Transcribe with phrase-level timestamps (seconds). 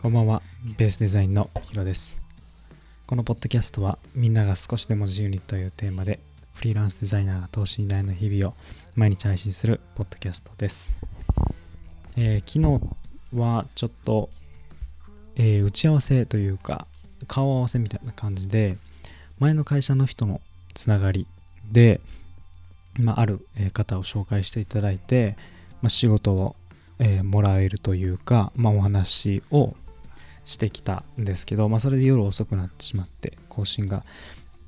[0.00, 0.42] こんばんは、
[0.78, 2.20] ベースデザインのヒロです。
[3.06, 6.20] このポッドキャストは、みんなが少しでも自由にというテーマで、
[6.54, 8.54] フリーランスデザイナーが等身大の日々を
[8.94, 10.94] 毎日配信するポッドキャストです。
[12.16, 12.60] えー昨
[13.32, 14.30] 日はちょっと、
[15.34, 16.86] えー打ち合わせというか、
[17.26, 18.76] 顔合わせみたいな感じで、
[19.40, 20.40] 前の会社の人の
[20.74, 21.26] つながり
[21.72, 22.00] で、
[22.94, 25.36] まあ、ある方を紹介していただいて、
[25.82, 26.54] まあ、仕事を、
[26.98, 29.74] えーもらえるというか、まあ、お話を
[30.44, 34.04] してきたんですけど、まあ、それで夜遅くなってしまって更新が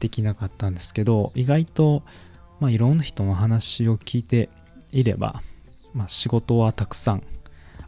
[0.00, 2.02] できなかったんですけど意外と、
[2.60, 4.48] まあ、いろんな人の話を聞いて
[4.92, 5.42] いれば、
[5.92, 7.22] まあ、仕事はたくさん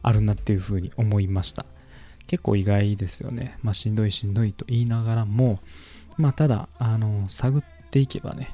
[0.02, 1.64] あるなっていうふうに思いました。
[2.26, 5.60] 結構意外ですよね、まあ、しんどいしんどいと言いながらも、
[6.16, 8.50] まあ、ただあの探っていけばね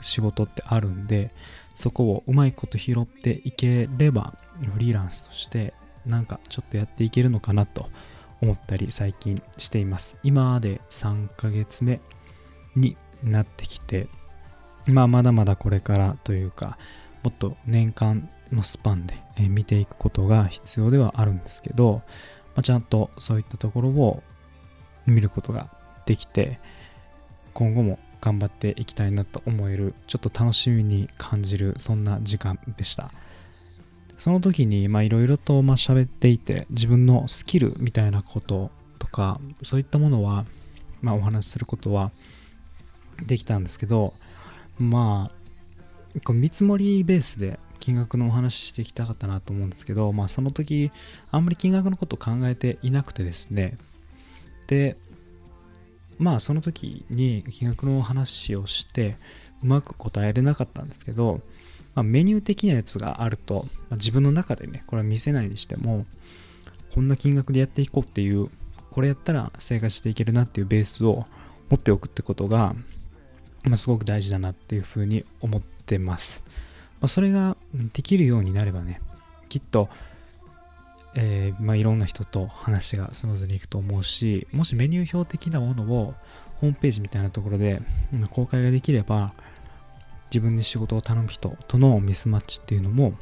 [0.00, 1.32] 仕事ってあるんで
[1.74, 5.74] そこをうまいこと拾っていければフリーランスとして
[6.06, 7.88] なんかちょっとやっていけるのかなと
[8.40, 10.16] 思ったり最近しています。
[10.22, 12.00] 今で3ヶ月目
[12.74, 14.08] になってきて
[14.86, 16.78] まあまだまだこれからというか
[17.22, 19.14] もっと年間のスパンで
[19.48, 22.02] 見ていくことが必要ではあるんですけど、
[22.54, 24.22] まあ、ちゃんとそういったところを
[25.06, 25.68] 見ることが
[26.04, 26.60] できて
[27.52, 33.10] 今後も頑張っていきたいなと思えるちょっと楽しみに感じるそんな時間でした。
[34.18, 40.44] その時にいろいろとまあ喋っていて自分のスキルみたいなこととかそういったものは
[41.02, 42.10] まあお話しすることは
[43.26, 44.14] できたんですけど
[44.78, 50.90] まあ見積もりベースで金額のお話ししていきたかったなと思うんですけどまあその時
[51.30, 53.76] あんまり金額のことを考えていなくてですね。
[54.66, 54.96] で
[56.18, 59.16] まあその時に金額のお話をして
[59.62, 61.40] うまく答えれなかったんですけど、
[61.96, 66.06] まあ、メニュー的なやつがあると、まあ自分の中でねこれは見せないにしても
[66.94, 68.48] こんな金額でやっていこうっていう
[68.90, 71.24] これやったら生活していけるなっていうベースを
[71.68, 72.74] 持っておくってことが、
[73.64, 76.42] まあ、すごく大事だなっていうふうに思ってます、
[77.00, 77.56] ま、それが
[77.92, 79.00] できるようになればね
[79.48, 79.88] きっと
[81.18, 86.14] えーまあ、いろんな人と話がスムーズにいくと思うしもしメニュー表的なものを
[86.60, 87.80] ホームページみたいなところで
[88.30, 89.32] 公開ができれば
[90.30, 93.14] 自分に仕事を頼む人とのミスマッチっていうのも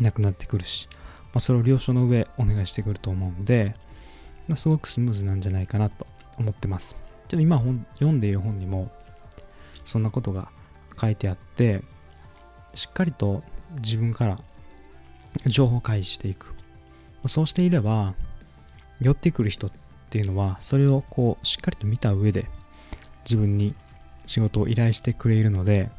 [0.00, 0.98] なくなってくるし、ま
[1.34, 3.74] あ、それを了承の上お願いしてくると思うので、
[4.48, 6.06] まあ、すごくスムーズなんじゃないかなと
[6.38, 6.94] 思ってます。
[7.28, 8.90] ちょっと今本読んでいる本にも
[9.84, 10.50] そんなことが
[11.00, 11.82] 書いてあって
[12.74, 13.42] しっかりと
[13.76, 14.38] 自分から
[15.46, 16.54] 情報開示していく。
[17.26, 18.14] そうしていれば
[19.00, 19.70] 寄ってくる人っ
[20.10, 22.46] ていうのはそれをこうしっかりと見た上で
[23.24, 23.74] 自分に
[24.26, 25.90] 仕事を依頼してくれるので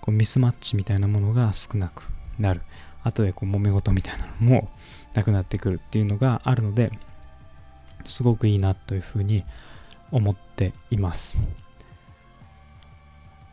[0.00, 2.04] こうミスマッチみたいなものが少なく
[2.38, 2.62] なる。
[3.04, 4.70] 後でこう揉め事みたいなのも
[5.12, 6.90] なくなってくるっていうのがあるので
[8.06, 9.44] すごくいいなというふうに
[10.10, 11.40] 思っています。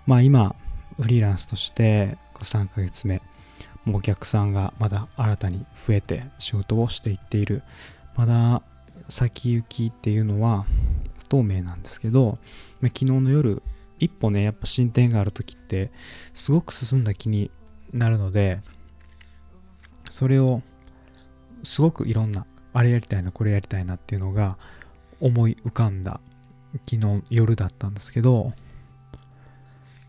[0.07, 0.55] まあ今
[0.99, 3.21] フリーランスとして3ヶ月目
[3.85, 7.63] もうお客さんがまだ新たに増えて仕事をしていっている。
[8.15, 8.61] まだ
[9.09, 10.65] 先行きっていうのは
[11.17, 12.37] 不透明なんですけど
[12.81, 13.61] 昨日の夜
[14.01, 15.91] 一歩ねやっぱ進展がある時って
[16.33, 17.51] すごく進んだ気に
[17.93, 18.59] なるので
[20.09, 20.61] それを
[21.63, 24.57] すごくいろんなあれやりたいなこれやりたいなっていうのが
[25.19, 26.19] 思い浮かんだ
[26.89, 28.53] 昨日夜だったんですけど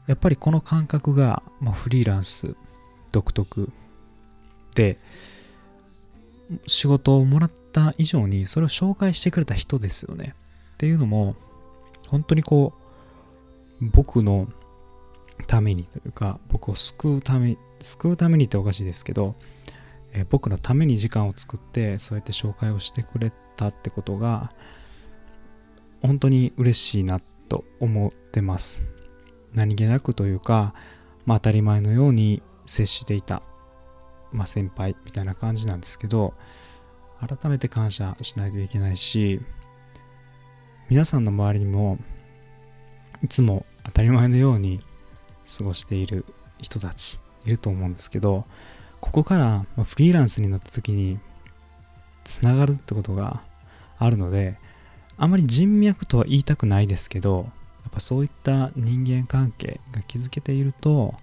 [0.07, 2.57] やっぱりこの感覚が、まあ、フリーランス
[3.13, 3.71] 独特
[4.75, 4.99] で
[6.67, 10.35] 仕事をもらった以上にそれを紹介してくれた人ですよね。
[10.75, 11.37] っていうのも
[12.09, 12.82] 本当にこう
[13.83, 14.49] 僕の
[15.47, 19.35] ためにというか僕を救うため救うためにっておかしいですけど、
[20.13, 24.53] えー僕のために時間を作ってそうやって紹介をしてくれたってことが
[26.01, 28.83] 本当に嬉しいなと思ってます。
[29.55, 30.75] 何気なくというか、
[31.27, 33.43] まあ、当たり前のように接していた、
[34.33, 36.35] まあ、先輩みたいな感じなんですけど
[37.21, 39.41] 改めて感謝しないといけないし
[40.89, 41.99] 皆さんの周りにも
[43.23, 44.81] いつも当たり前のように
[45.59, 46.25] 過ごしている
[46.61, 48.45] 人たちいると思うんですけど
[49.01, 51.19] ここからフリーランスになった時に
[52.25, 53.43] つながるってことが
[53.99, 54.57] あるので
[55.17, 57.51] あまり人脈とは言いたくないですけど
[57.85, 61.15] やっぱそういった人間関係が築けていると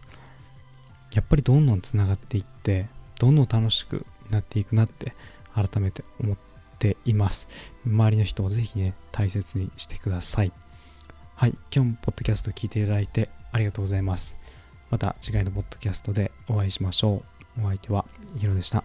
[1.13, 2.88] やっぱりどんどんつながっていって
[3.19, 5.13] どんどん楽しくなっていくなって
[5.56, 6.38] 改めて思っ
[6.77, 7.47] ています。
[7.85, 10.51] 周りの人をぜひね大切にしてください。
[11.39, 14.36] はい今日もポッドキャストを聞いていただいてありがとうございます。
[14.89, 17.24] また次回のポッドキャストでお会いしましょ
[17.57, 17.62] う。
[17.63, 18.03] お相手は
[18.38, 18.83] ヒロでした。